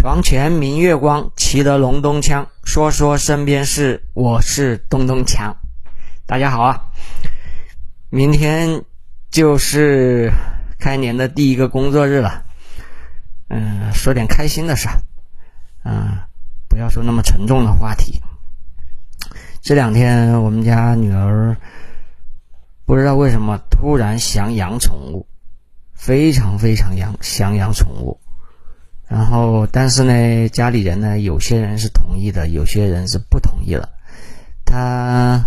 [0.00, 2.46] 床前明月光，骑得隆咚锵。
[2.62, 5.52] 说说身边事，我是咚咚锵。
[6.24, 6.80] 大家好啊！
[8.08, 8.84] 明天
[9.28, 10.30] 就是
[10.78, 12.44] 开年的第一个工作日了。
[13.48, 14.88] 嗯，说点开心的事。
[15.82, 16.16] 嗯，
[16.68, 18.22] 不要说那么沉重的话题。
[19.60, 21.56] 这两天我们家女儿
[22.84, 25.26] 不知道为什么突然想养宠物，
[25.92, 28.20] 非常非常养想养宠物。
[29.08, 33.88] 然后，但是呢，家里人呢，有些人是同意的，有些人是不同意了。
[34.66, 35.42] 他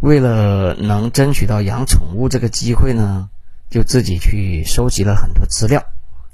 [0.00, 3.28] 为了能争取到养宠物这个机会呢，
[3.68, 5.82] 就自己去收集了很多资料，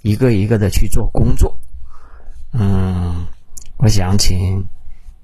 [0.02, 1.58] 一个一个的去做工作。
[2.52, 3.26] 嗯，
[3.78, 4.66] 我想请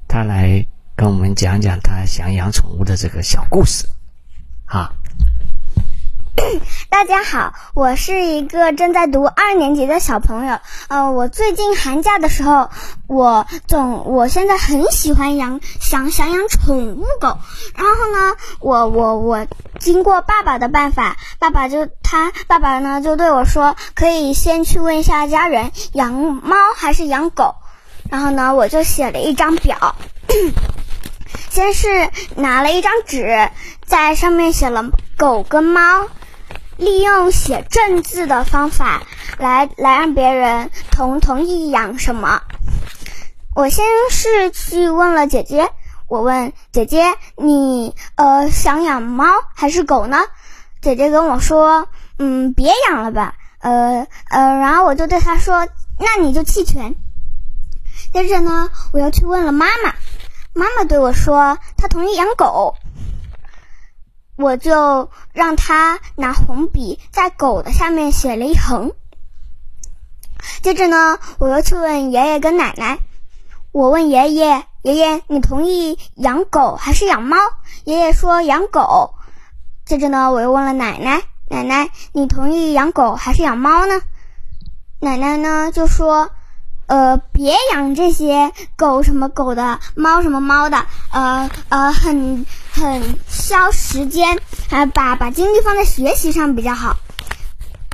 [0.09, 3.87] 他来跟我们讲讲他想养宠物的这个小故事，
[4.65, 4.91] 哈。
[6.91, 10.59] 大家好，我是一个正在读二年级的小朋友。
[10.89, 12.69] 呃，我最近寒假的时候，
[13.07, 17.39] 我总我现在很喜欢养，想想养宠物狗。
[17.75, 19.47] 然后呢，我我我
[19.79, 27.55] 经过爸爸的办法，爸爸就他爸爸呢就对我说，可以先去问一下家人，养猫还是养狗。
[28.11, 29.97] 然后呢，我就写了一张表，
[31.49, 33.49] 先是拿了一张纸，
[33.87, 34.85] 在上面写了
[35.17, 36.07] 狗跟猫。
[36.77, 39.03] 利用写正字的方法
[39.39, 42.43] 来来让别人同同意养什么。
[43.55, 45.71] 我先是去问了姐姐，
[46.09, 50.19] 我问姐姐你呃想养猫还是狗呢？
[50.83, 51.89] 姐姐跟我说，
[52.19, 55.67] 嗯，别养了吧，呃呃，然后我就对她说，
[55.99, 56.95] 那你就弃权。
[58.13, 59.95] 接着呢，我又去问了妈妈，
[60.53, 62.75] 妈妈对我说，她同意养狗。
[64.37, 68.93] 我就让他拿红笔在狗的下面写了一横。
[70.63, 72.99] 接着呢，我又去问爷爷跟奶奶。
[73.73, 77.37] 我问爷爷：“爷爷，你同意养狗还是养猫？”
[77.85, 79.15] 爷爷说：“养狗。”
[79.85, 84.01] 接着呢，我又问了奶奶：“奶奶，你同意养狗还是养猫呢？”
[85.01, 86.31] 奶奶呢就说
[86.87, 94.39] ：“呃，别养这些狗什么狗的，猫什么猫的，呃呃，很。”很消时间，
[94.69, 96.99] 还，把把精力放在学习上比较好。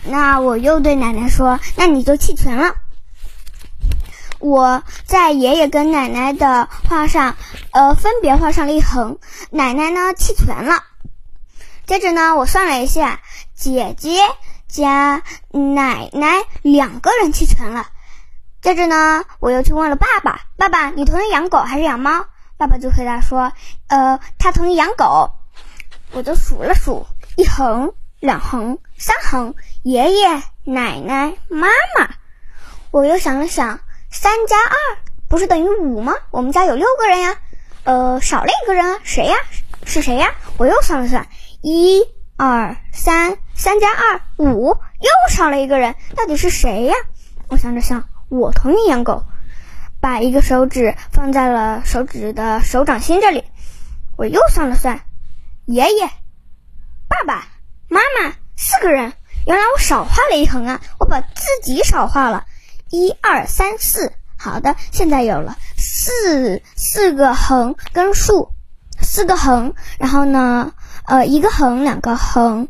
[0.04, 2.74] 那我又对奶奶说：“那你就弃权了。”
[4.40, 7.36] 我在爷爷跟奶奶的画上，
[7.70, 9.20] 呃，分别画上了一横。
[9.50, 10.82] 奶奶呢弃权了。
[11.86, 13.20] 接着呢，我算了一下，
[13.54, 14.16] 姐姐
[14.66, 17.86] 加奶奶两个人弃权了。
[18.62, 23.52] 接着呢，我又去问了爸爸：“爸爸，你同意养狗还是养猫？”爸爸就回答说
[23.90, 25.32] ：“呃，他同意养狗。”
[26.14, 27.04] 我就数了数，
[27.36, 31.66] 一横、两横、三横，爷爷、奶奶、妈
[31.98, 32.08] 妈。
[32.92, 33.80] 我又想了想，
[34.12, 34.76] 三加二
[35.28, 36.14] 不是等于五吗？
[36.30, 37.34] 我们家有六个人呀，
[37.82, 39.34] 呃，少了一个人，谁呀？
[39.84, 40.34] 是谁呀？
[40.56, 41.26] 我又算了算，
[41.62, 42.04] 一、
[42.36, 46.94] 二、三，三加二五，又少了一个人，到底是谁呀？
[47.48, 49.24] 我想着想，我同意养狗。
[50.00, 53.44] 把一个手指放在了手指的手掌心这里，
[54.16, 55.00] 我又算了算，
[55.64, 56.10] 爷爷、
[57.06, 57.46] 爸爸
[57.88, 59.12] 妈妈四个人，
[59.46, 60.80] 原来我少画了一横啊！
[60.98, 62.44] 我把自己少画了，
[62.90, 68.50] 一二三四，好的，现在有了四四个横跟竖，
[69.00, 70.72] 四个横，然后呢，
[71.04, 72.66] 呃，一个横，两个横，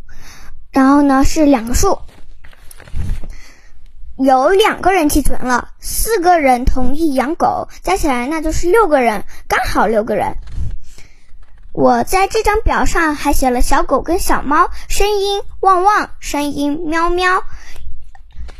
[0.71, 1.99] 然后呢是两个竖。
[4.19, 10.37] 有两个人弃权了，四个人同意养狗，加起来那就是六个人，刚好六个人。
[11.73, 17.43] 我在这张表上还写了小狗跟小猫，声音汪汪，声音喵喵。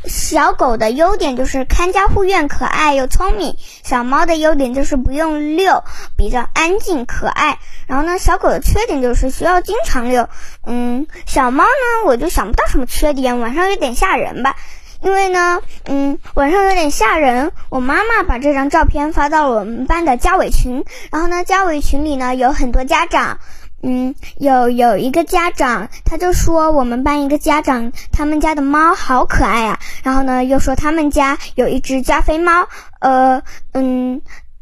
[0.05, 3.53] 小狗的优点就是看家护院，可爱又聪明；
[3.83, 5.83] 小猫的优点就是不用遛，
[6.17, 7.59] 比较安静可爱。
[7.87, 10.27] 然后呢，小狗的缺点就是需要经常遛。
[10.65, 14.57] 嗯，小猫呢，我就想不到什么缺点，晚上有点吓人吧。
[15.03, 17.51] 因为呢，嗯，晚上有点吓人。
[17.69, 23.37] 我妈妈把这张照片发到了我们班的家委群，然后呢，家委群里呢有很多家长，
[23.81, 32.69] 嗯，有有一个家长他就说我们班一个家长他们家的猫好可爱啊，然后呢又说他们家有一只加菲猫，
[32.99, 34.21] 呃，嗯，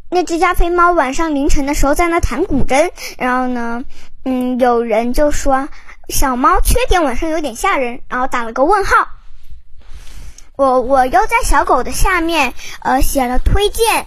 [0.10, 2.90] 那只加菲猫晚上凌晨的时候在那弹古筝，
[3.20, 3.84] 然后呢，
[4.26, 5.70] 嗯，有人就说
[6.10, 9.08] 小猫缺点晚上有点吓人，然后打了个问号。
[10.62, 14.06] 我我又在小狗的下面，呃，写了推荐，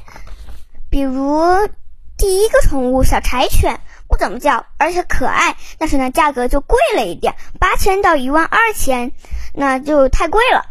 [0.89, 1.69] 比如
[2.17, 9.11] 第一个宠物小柴犬不怎么叫，而且可爱，但是呢价格就贵了一点，八千到一万二千，
[9.53, 10.65] 那就太贵了。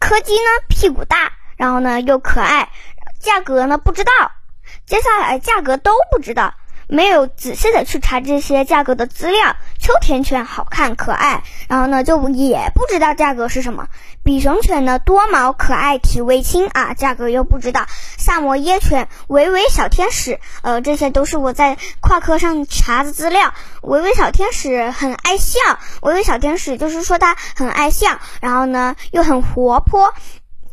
[0.00, 2.70] 柯基呢屁股大，然后呢又可爱，
[3.20, 4.10] 价格呢不知道，
[4.86, 6.52] 接下来价格都不知道。
[6.90, 13.88] 没有仔细的去查这些价格的资料，秋田犬好看可爱，然后呢就也不知道价格是什么。
[14.28, 17.86] 比熊犬呢多毛可爱体味轻啊，价格又不知道。
[18.18, 23.54] 萨摩耶犬维维小天使，呃，这些都是我在夸克上查的资料。
[23.80, 25.58] 维维小天使很爱笑，
[26.02, 30.12] 维维小天使就是说它很爱笑，然后呢又很活泼。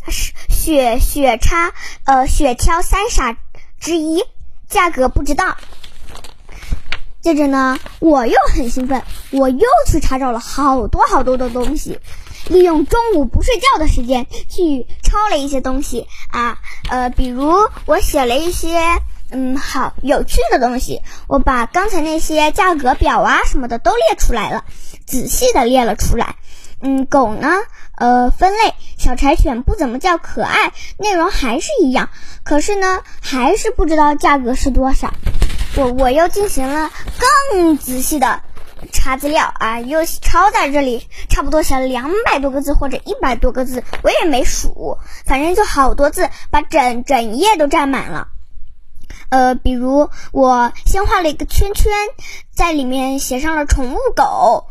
[0.10, 1.72] 雪雪叉
[2.04, 3.38] 呃雪橇三傻
[3.80, 4.22] 之一，
[4.68, 5.56] 价格不知道。
[7.22, 12.02] 接着呢，我又很兴奋，我又去查找了好多好多的东西，
[12.48, 16.58] 利用中午不睡觉的时间去抄了一些东西啊，
[16.90, 17.54] 呃，比如
[17.86, 18.80] 我写了一些
[19.32, 24.64] 嗯好有趣的东西，我把刚才那些价格表啊什么的都列出来了，
[25.06, 26.36] 仔细的列了出来。
[26.82, 27.50] 嗯，狗呢，
[27.98, 32.10] 呃，分类小柴犬不怎么叫可爱，内容还是一样，
[32.44, 35.14] 可是呢，还是不知道价格是多少。
[35.78, 36.92] 我我又进行了
[37.52, 38.42] 更仔细的
[38.92, 48.28] 查资料啊，又抄在这里，差不多写了两百多个字或者一百多个字，我也没数，反正就好多字，把整整一页都占满了。
[49.30, 51.92] 呃，比如我先画了一个圈圈，
[52.54, 54.68] 在里面写上了宠物狗。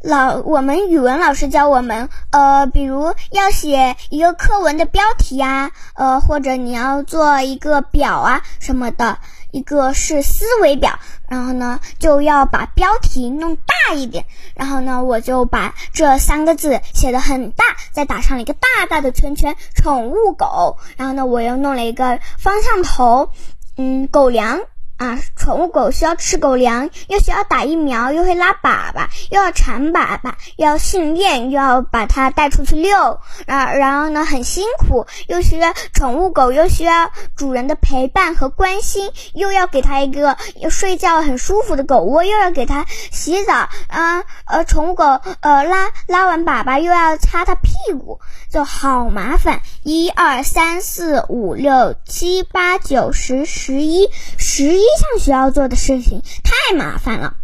[0.00, 9.18] 老我们语文老师教我们，呃，比如要写一个课文的标题呀，呃，或者你要做一个表啊什么的。
[9.54, 10.98] 一个是思维表，
[11.28, 14.24] 然后呢就要把标题弄大一点，
[14.56, 23.30] 然后呢我就把这三个字写的很大，再打上了一个大大的圈圈，宠物狗，然后呢我又弄了一个方向头，
[23.76, 24.58] 嗯，狗粮。
[25.04, 40.38] 啊，宠物狗需要吃狗粮，又需要打疫苗，又会拉粑粑，又要铲粑粑，又要训练，又要把它带出去遛，然然后呢很辛苦，又需要宠物狗又需要主人的陪伴和关心，又要给它一个
[40.70, 45.04] 睡觉很舒服的狗窝，又要给它洗澡啊，呃，宠物狗
[45.40, 48.20] 呃拉拉完粑粑又要擦它屁股，
[48.50, 49.60] 就好麻烦。
[49.82, 54.08] 一二三四五六七八九十十一
[54.38, 54.93] 十一。
[54.94, 57.34] 一项需要做的事情太麻烦了。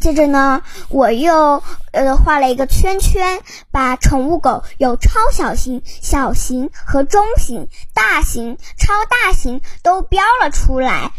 [0.00, 3.40] 接着呢，我又呃画了一个圈圈，
[3.70, 11.12] 把宠物狗有超小型、小型和中型、大型、超大型都标了出来。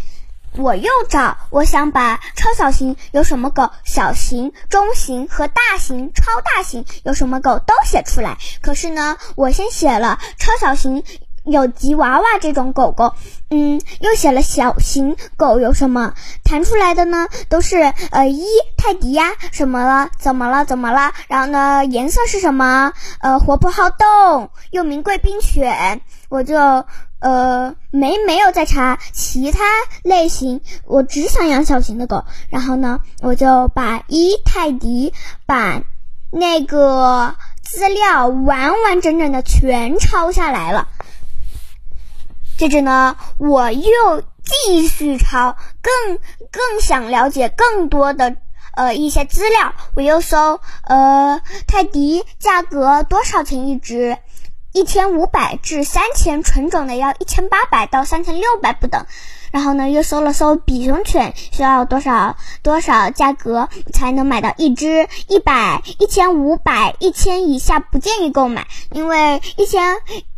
[0.54, 8.38] 我又找，我想把超小型有什么狗、小型、中型和大型、超大型有什么狗都写出来。
[8.62, 11.04] 可是呢，我先写了超小型。
[11.48, 13.14] 有吉娃娃这种狗狗，
[13.50, 16.14] 嗯，又写了小型狗有什么
[16.44, 17.28] 弹出来的呢？
[17.50, 18.46] 都是呃一
[18.78, 20.10] 泰迪呀，什么了？
[20.18, 20.66] 怎么了？
[20.66, 21.14] 怎么了？
[21.28, 21.86] 然后呢？
[21.86, 22.92] 颜色是什么？
[23.22, 26.02] 呃，活泼好动，又名贵宾犬。
[26.30, 26.58] 我就
[27.20, 29.60] 呃没没有再查其他
[30.04, 32.26] 类型，我只想养小型的狗。
[32.50, 35.14] 然后呢，我就把一泰迪
[35.46, 35.82] 把
[36.30, 40.90] 那个资料完完整整的全抄下来了。
[42.58, 46.18] 接着呢，我又继续抄，更
[46.52, 48.36] 更想了解更多的
[48.76, 49.76] 呃一些资料。
[49.94, 54.18] 我又搜，呃，泰迪价格多少钱一只？
[54.74, 59.06] 一千五百至三千，纯种的要一千八百到三千六百不等。
[59.52, 65.08] 然后呢，又搜了搜比熊犬需要多少多少价格才能买到一只？
[65.28, 69.98] 一百、一千五百、一千以下不建议购买，因为一千。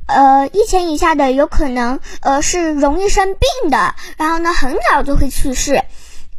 [0.10, 5.84] 呃，一千以下的有可能，呃，是容易生病的，然后呢，很早就会去世。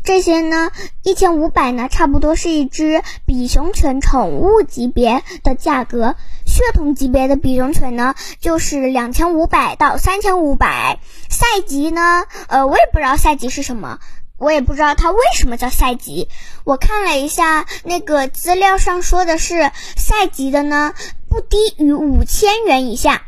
[0.02, 0.72] 这些呢，
[1.04, 6.16] 一千五百呢，差不多是一只比熊犬宠物级别的价格。
[6.46, 10.98] 血统级别的比熊犬呢，就是两千五百到三千五百。
[11.28, 14.00] 赛级呢，呃，我也不知道赛级是什么，
[14.36, 16.28] 我也不知道它为什么叫赛级。
[16.64, 20.92] 我看了一下那个资料上说的是，赛级的呢，
[21.28, 23.22] 不低于五千元以下。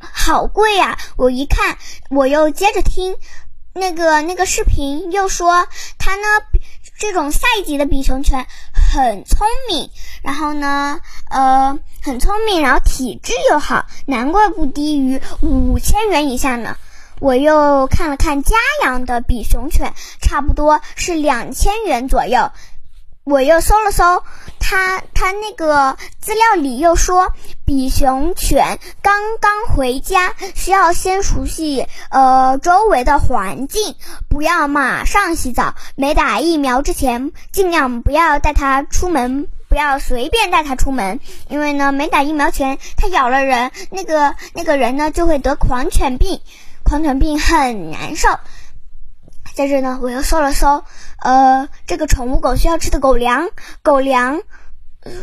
[0.00, 0.98] 好贵呀！
[1.16, 1.78] 我一看，
[2.10, 3.16] 我又接着听
[3.72, 5.66] 那个那个视频，又说
[5.98, 6.22] 它呢，
[6.98, 9.90] 这种赛级的比熊犬很聪明，
[10.22, 11.00] 然后呢，
[11.30, 16.76] 呃，很聪明，然后体质又好，难怪不低于五千元以下呢。
[17.18, 22.50] 我又看了看家养的比熊犬，差不多是两千元左右。
[23.26, 24.22] 我又搜了搜，
[24.60, 27.32] 他他那个资料里又说，
[27.64, 33.96] 比熊犬刚刚回家，需要先熟悉呃周围的环境，
[34.28, 41.18] 不要马上洗澡，没打疫苗之前，尽量不要带它出门不要随便带它出门，
[41.48, 46.40] 因为呢，没打疫苗前它咬了人，那个那个人呢就会得狂犬病，
[46.84, 48.28] 狂犬病很难受。
[49.56, 50.84] 在这呢，我又搜了搜，
[51.18, 53.48] 呃，这个宠物狗需要吃的狗粮，
[53.80, 54.42] 狗粮，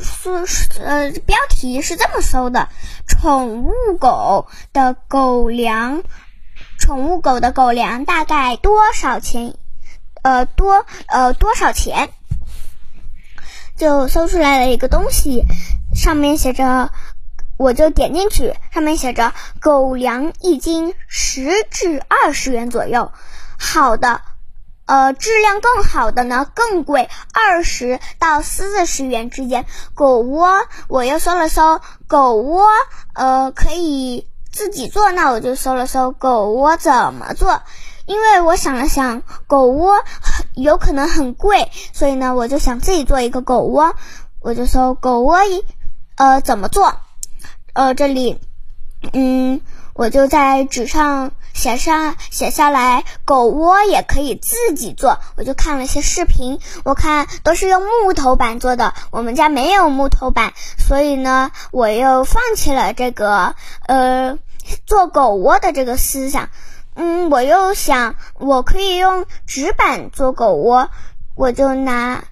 [0.01, 0.43] 说
[0.83, 2.67] 呃，标题是这么搜的：
[3.07, 6.01] 宠物狗的狗粮，
[6.79, 9.53] 宠物狗的狗粮大概多少钱？
[10.23, 12.09] 呃，多呃多少钱？
[13.77, 15.43] 就搜出来了一个东西，
[15.93, 16.91] 上面写着，
[17.57, 23.11] 我就点进去，上面写着狗粮一斤十至二十元左右，
[23.57, 24.21] 好的，
[24.85, 29.65] 呃，质量更好的呢更贵，二十到四十元之间。
[29.93, 32.67] 狗窝我又搜了搜，狗窝
[33.13, 37.61] 呃可以自己做，那我就搜了搜狗窝怎么做。
[38.05, 40.03] 因为我想了想，狗窝
[40.55, 43.95] 有可能很贵，所以呢，我就想自己做一个狗窝。
[44.41, 45.63] 我就搜狗窝一，
[46.17, 46.97] 呃，怎么做？
[47.71, 48.41] 呃，这里，
[49.13, 49.61] 嗯，
[49.93, 55.19] 我就在纸上写上写下来，狗窝也可以自己做。
[55.37, 58.93] 我就看了些视频，我看都是用木头板做的。
[59.11, 63.55] 我们家没有木头板，所以呢，我又放弃了这个
[63.85, 64.37] 呃
[64.85, 66.49] 做狗窝的这个思想。
[66.95, 70.89] 嗯，我又想，我可以用纸板做狗窝，
[71.35, 72.25] 我就拿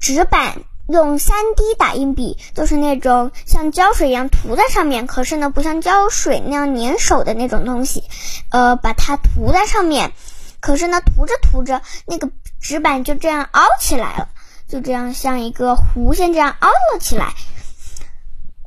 [0.00, 8.04] 纸板用三 D 打印笔，就是那种像胶水一样涂在上面，可是呢不像胶水那样粘手的那种东西，
[8.50, 10.12] 呃，把它涂在上面，
[10.60, 12.30] 可是呢涂着涂着，那个
[12.60, 14.28] 纸板就这样凹起来了，
[14.68, 17.34] 就这样像一个弧线这样凹了起来，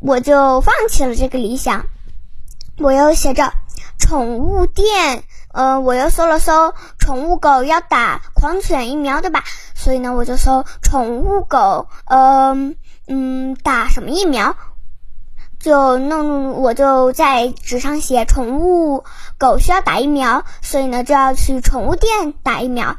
[0.01, 1.85] 我就放弃了这个理想，
[2.79, 3.53] 我又写着。
[3.97, 5.23] 宠物店，
[5.55, 9.41] 呃，我又搜了搜，宠物狗要打狂犬疫苗，对吧？
[9.73, 12.75] 所以呢，我就搜宠物狗，嗯
[13.07, 14.57] 嗯，打什么疫苗？
[15.57, 19.05] 就弄，我就在纸上写宠物
[19.37, 22.97] 狗需要打疫苗，所以呢，就要去宠物店打疫苗。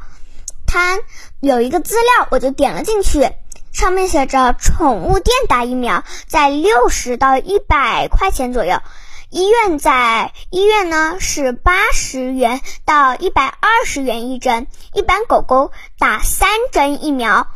[0.65, 0.97] 它
[1.39, 3.29] 有一个资料，我就点了进去，
[3.71, 8.79] 上面写着宠物店打疫苗在六十到一百块钱左右。
[9.29, 17.47] 医院在医院呢是八十元到一百二十元一针，一般狗狗打三针疫苗，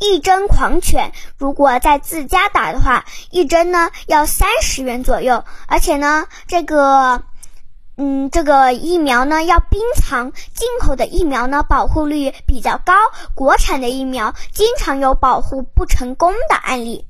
[0.00, 7.22] 一针狂犬如果在自家打的话，一针呢要三十元左右，而且呢这个，
[7.96, 12.92] 嗯这个疫苗呢要冰藏，进口的疫苗呢保护率比较高，
[13.36, 17.06] 国产的疫苗经常有保护不成功的案例。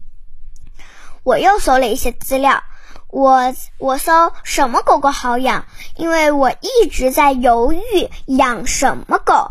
[1.23, 2.63] 我又搜了一些资料。
[3.11, 7.81] 我我搜什么狗狗好养，因为我一直在犹豫
[8.27, 9.51] 养什么狗。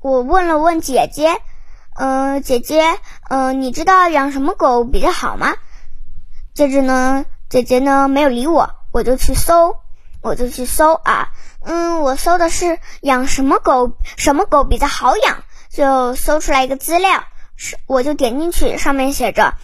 [0.00, 1.40] 我问了问姐姐，
[1.96, 2.98] 嗯，姐姐，
[3.28, 5.56] 嗯，你知道养什么狗比较好吗？
[6.54, 9.76] 接着呢，姐姐呢没有理我，我就去搜，
[10.22, 11.30] 我就去搜啊，
[11.64, 17.24] 嗯，我搜的是养什么狗，什么狗比较好养，就搜出来一个资料，
[17.56, 19.54] 是我就点进去，上面写着。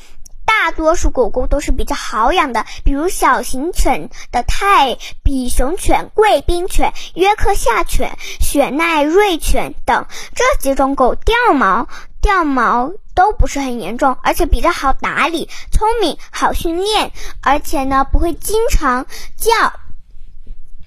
[0.47, 11.89] 大多数狗狗都是比较好养的，比如小型犬的泰比熊犬、贵宾犬、约克夏犬、雪奈瑞犬等这几种狗掉毛
[12.21, 17.13] 掉毛都不是很严重，而且比较好打理、聪明、好训练，
[17.43, 19.53] 而且呢不会经常叫。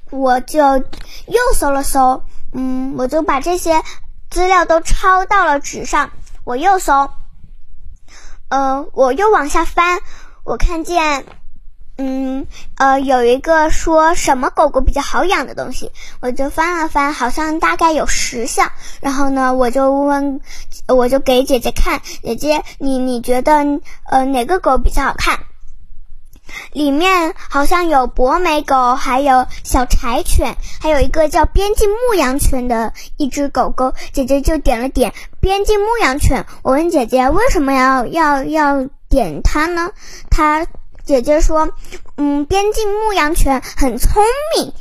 [0.10, 2.24] 我就又搜了搜，
[2.54, 3.84] 嗯，我就把这些
[4.30, 6.12] 资料都抄到了纸上，
[6.44, 7.12] 我又搜。
[8.50, 10.00] 呃，我又往下翻，
[10.44, 11.24] 我看见，
[11.98, 18.72] 嗯，呃，有一个说什么狗狗比较好养的东西，我就翻了翻，好像大概有十项。
[19.02, 20.42] 然后呢，我就问，
[20.88, 23.64] 我就给姐姐看，姐姐，你你觉得，
[24.10, 25.40] 呃，哪个狗比较好看？
[26.74, 33.94] 里面好像有博美狗，还有小柴犬，还有一个叫边境牧羊犬的一只狗狗。
[34.12, 36.46] 姐姐就点了点边境牧羊犬。
[36.62, 39.92] 我问姐姐为什么要要要点它呢？
[40.30, 40.68] 她
[41.04, 41.70] 姐姐说，
[42.18, 44.24] 嗯，边境牧羊犬很聪
[44.56, 44.74] 明。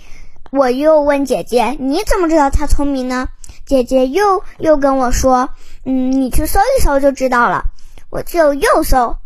[0.51, 3.29] 我又问姐姐，你怎么知道它聪明呢？
[3.67, 5.51] 姐姐又又跟我说，
[5.85, 7.65] 嗯，你去搜一搜就知道了。
[8.11, 9.17] 我就又搜，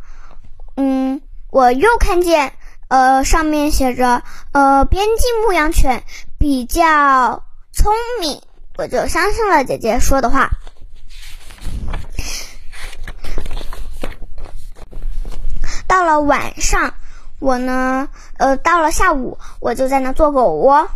[0.76, 1.20] 嗯。
[1.52, 2.54] 我又看见，
[2.88, 6.02] 呃，上面写着，呃，边境牧羊犬
[6.38, 7.92] 比较聪
[8.22, 8.40] 明，
[8.78, 10.48] 我就相信了姐姐说的话。
[15.86, 16.94] 到了晚上，
[17.38, 20.88] 我呢，呃，到了下午，我就在那做狗窝。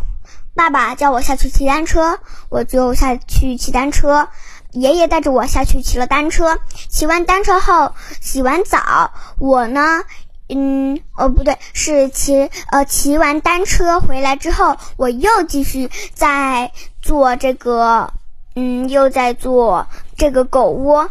[0.55, 2.17] 爸爸叫我下去骑单车，
[2.49, 4.29] 我就下去骑单车。
[4.71, 6.57] 爷爷带着我下去骑了单车。
[6.89, 10.01] 骑完单车后，洗完澡，我呢，
[10.49, 18.13] 嗯，哦，不对，是骑呃骑完单车回来之后，我又继续在做这个，
[18.55, 21.09] 嗯，又在做这个狗窝，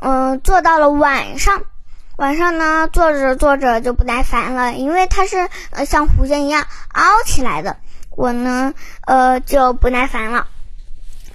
[0.00, 1.62] 嗯，做到了晚上。
[2.16, 7.76] 晚上呢，做着做着就不耐烦了，因为它是呃像弧线一样凹起来的，
[8.08, 8.72] 我呢
[9.02, 10.46] 呃就不耐烦了。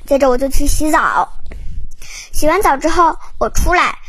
[0.08, 1.34] 接着我就去洗澡，
[2.32, 4.00] 洗完澡之后我出来，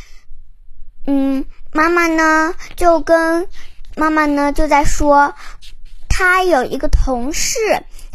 [1.05, 3.47] 嗯，妈妈呢就跟
[3.95, 5.35] 妈妈呢就在说，
[6.07, 7.57] 她有一个同事。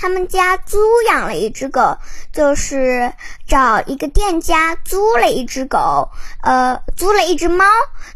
[0.00, 1.98] 他们家租养了一只狗，
[2.32, 3.12] 就是
[3.48, 6.08] 找一个店家租了一只狗，
[6.40, 7.64] 呃，租了一只猫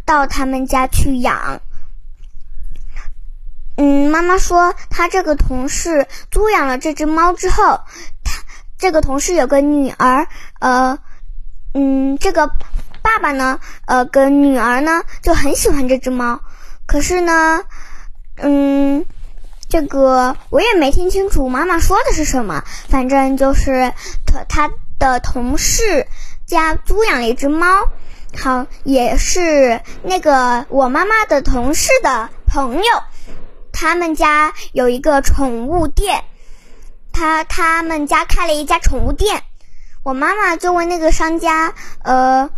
[0.04, 1.60] 到他们家去养。
[3.76, 7.80] 嗯，妈妈说，他这个同事租养了这只猫之后，
[8.22, 8.44] 他
[8.78, 10.28] 这个同事有个女儿，
[10.60, 11.00] 呃，
[11.74, 12.48] 嗯，这个
[13.02, 16.40] 爸爸呢，呃，跟女儿呢就很喜欢这只猫，
[16.86, 17.64] 可是呢，
[18.36, 19.04] 嗯。
[19.68, 23.94] 这个我也没听清楚妈妈说的是什么，反正就是
[24.26, 26.06] 他他的同事
[26.44, 27.88] 家租养了一只猫，
[28.38, 33.02] 好也是那个我妈妈的同事的朋友，
[33.72, 36.22] 他们家有一个宠物店，
[37.10, 39.42] 他他们家开了一家宠物店，
[40.02, 42.50] 我妈妈就问那个商家，呃，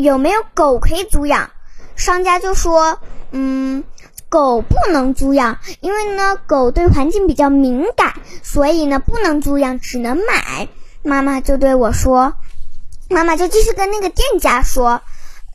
[0.00, 1.50] 有没有狗可以租养？
[1.96, 2.98] 商家就说，
[3.30, 3.84] 嗯。
[4.30, 8.12] 狗不能租养，因为呢，狗对环境比较敏感，
[8.42, 10.68] 所以呢，不能租养，只能买。
[11.02, 12.34] 妈妈就对我说，
[13.08, 15.00] 妈妈就继续跟那个店家说，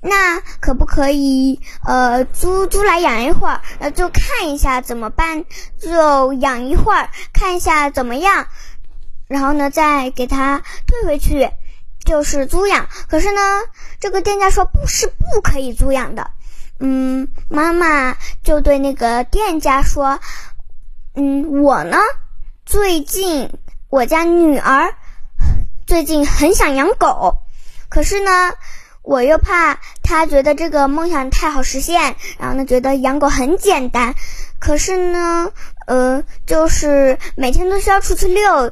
[0.02, 5.46] 那可不可以呃租租来养一会儿，呃就看一下怎么办，
[5.80, 8.48] 就养一会儿看一下怎么样，
[9.28, 11.48] 然后呢再给他退回去，
[12.06, 12.88] 就是租养。
[13.10, 13.42] 可是呢，
[14.00, 16.32] 这个店家说不是不可以租养的。
[16.80, 20.20] 嗯，妈妈就对那个店家说
[21.16, 21.98] ：“嗯，我呢，
[22.66, 23.52] 最近
[23.90, 24.96] 我家女儿
[25.86, 27.38] 最近很想养狗，
[27.90, 28.54] 可是呢，
[29.02, 34.16] 我又怕她觉得这个梦想太好实现，然后呢，觉得养狗很简单，
[34.60, 35.52] 可是呢，
[35.86, 38.72] 呃，就是每天都需要出去遛，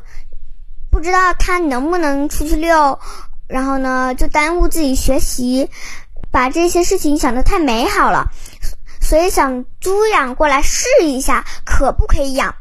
[0.91, 2.99] 不知道她能不能出去遛，
[3.47, 5.69] 然后呢，就耽误自己学习。”
[6.31, 8.31] 把这些事情想得太美好了，
[9.01, 12.55] 所以想租养过来试一下，可不可以养？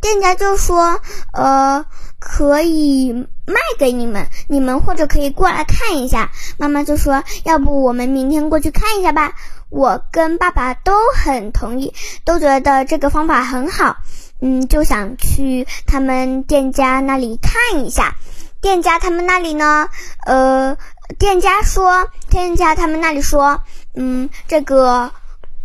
[0.00, 1.00] 店家就说
[1.34, 1.84] ：“呃，
[2.20, 9.32] 可以卖给你们，你们或者可以过来看一下。”妈妈就说：“要不我们明天过去看一下吧？”
[9.68, 11.92] 我跟爸爸都很同意，
[12.24, 13.96] 都觉得这个方法很好。
[14.40, 18.16] 嗯，就想去他们店家那里看一下。
[18.60, 19.88] 店家他们那里呢？
[20.26, 20.76] 呃。
[21.18, 23.60] 店家说：“店家他们那里说，
[23.94, 25.12] 嗯，这个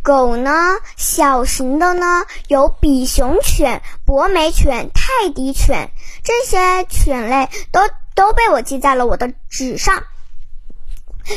[0.01, 0.51] 狗呢，
[0.97, 5.91] 小型的呢，有比熊犬、博美犬、泰迪犬
[6.23, 7.81] 这些犬类，都
[8.15, 10.03] 都被我记在了我的纸上。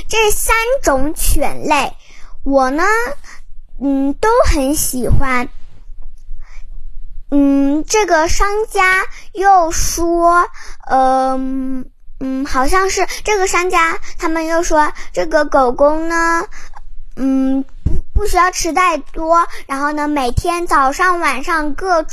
[0.08, 1.92] 这三种犬类，
[2.44, 2.84] 我呢，
[3.78, 5.50] 嗯，都很喜欢。
[7.30, 10.48] 嗯，这个商家又说，
[10.90, 16.48] 嗯。”嗯，好像是这个商家，他们又说这个狗狗呢，
[17.14, 22.04] 嗯，不不需要吃太多，然后呢，每天早上晚上各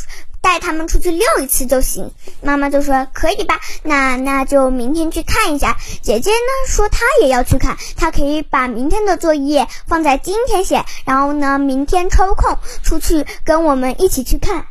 [0.41, 2.12] 带他们出去遛一次就行。
[2.43, 5.75] 妈妈就说可以吧，那那就明天去看一下。
[6.04, 14.67] 姐姐呢说她也要去看，她可以把明天的作业放在今天写，然后呢，明天抽空出去跟我们一起去看。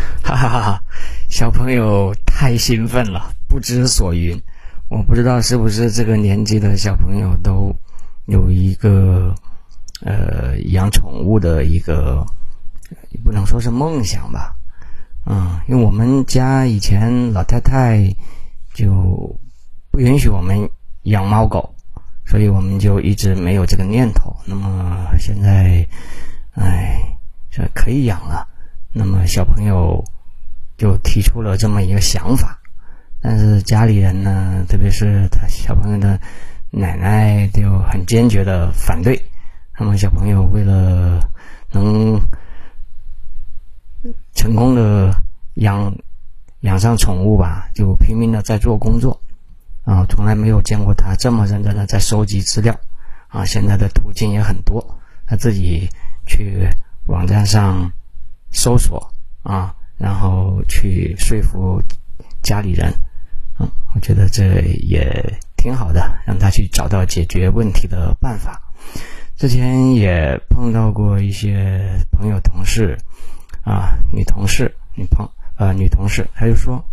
[0.22, 0.82] 哈哈哈哈，
[1.28, 3.32] 小朋友太兴奋了。
[3.48, 4.38] 不知所云，
[4.88, 7.74] 我不知道是不是这个年纪的小朋友都
[8.26, 9.34] 有一个
[10.02, 12.24] 呃养宠物的一个，
[13.24, 14.54] 不能说是梦想吧，
[15.24, 18.14] 嗯，因为我们家以前老太太
[18.74, 19.34] 就
[19.90, 20.68] 不允许我们
[21.04, 21.74] 养猫狗，
[22.26, 24.36] 所以我们就一直没有这个念头。
[24.44, 25.86] 那么现在，
[26.52, 27.00] 哎，
[27.50, 28.46] 这可以养了，
[28.92, 30.04] 那么小朋友
[30.76, 32.58] 就提出了这么一个想法。
[33.20, 36.20] 但是家里人呢，特别是他小朋友的
[36.70, 39.20] 奶奶就很坚决的反对。
[39.76, 41.20] 那么小朋友为了
[41.72, 42.20] 能
[44.34, 45.12] 成功的
[45.54, 45.94] 养
[46.60, 49.20] 养上宠物吧，就拼命的在做工作
[49.84, 52.78] 啊，从来没有见过他这么认真的在收集资料
[53.28, 53.44] 啊。
[53.44, 55.88] 现在的途径也很多，他自己
[56.26, 56.68] 去
[57.06, 57.92] 网站上
[58.50, 61.82] 搜索啊，然后去说服
[62.42, 62.92] 家里人。
[63.60, 68.62] 嗯，我觉得这也挺好的，让他去找到解决问题的办法。
[69.36, 72.98] 之前也碰到过一些朋友、同事
[73.64, 76.84] 啊，女同事、女朋呃女同事，她就说，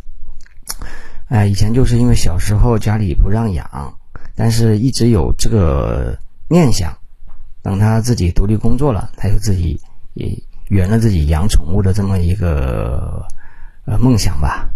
[1.28, 3.98] 哎，以前就是因为小时候家里不让养，
[4.36, 6.96] 但是一直有这个念想，
[7.62, 9.80] 等他自己独立工作了，他就自己
[10.14, 10.28] 也
[10.70, 13.26] 圆了自己养宠物的这么一个
[13.86, 14.70] 呃梦想吧。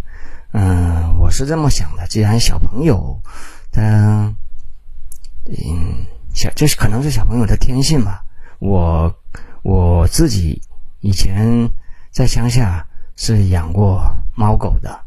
[0.51, 2.07] 嗯，我是这么想的。
[2.07, 3.19] 既然小朋友，
[3.71, 3.81] 他，
[5.45, 8.23] 嗯，小这是可能是小朋友的天性吧。
[8.59, 9.15] 我
[9.61, 10.61] 我自己
[11.01, 11.69] 以前
[12.11, 14.03] 在乡下是养过
[14.35, 14.99] 猫狗的，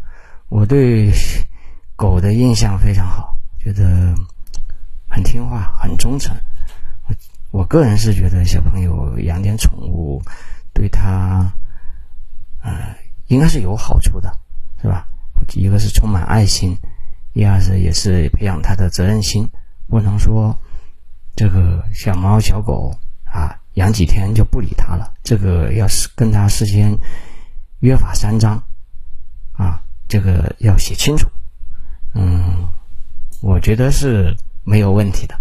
[0.49, 1.13] 我对
[1.97, 4.15] 狗的印象非常好，觉得
[5.09, 6.37] 很听话、很忠诚。
[7.09, 7.15] 我
[7.51, 10.23] 我个人是觉得小朋友养点宠物，
[10.73, 11.53] 对他，
[12.63, 14.33] 呃，应该是有好处的，
[14.81, 15.07] 是吧？
[15.55, 16.77] 一个是充满爱心，
[17.33, 19.51] 第二是也是培养他的责任心，
[19.89, 20.57] 不能说
[21.35, 26.97] 这个小猫小狗啊养几天就不理它了，这个要是跟他事先
[27.81, 28.63] 约法三章
[29.53, 31.29] 啊，这个要写清楚。
[32.15, 32.69] 嗯，
[33.41, 35.35] 我觉得是没有问题的。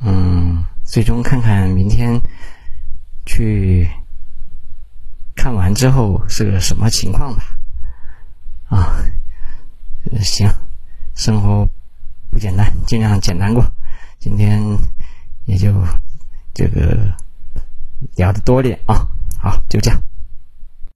[0.00, 2.20] 嗯，最终看看明天
[3.26, 3.88] 去
[5.44, 7.42] 看完之后是个什么情况吧。
[8.70, 8.96] 啊，
[10.22, 10.50] 行，
[11.14, 11.68] 生活
[12.30, 13.62] 不简单，尽量简单过。
[14.18, 14.58] 今天
[15.44, 15.70] 也就
[16.54, 17.14] 这个
[18.16, 19.06] 聊的多点啊，
[19.38, 20.02] 好，就这样。